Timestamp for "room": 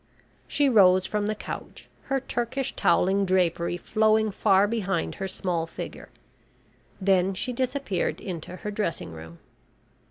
9.11-9.37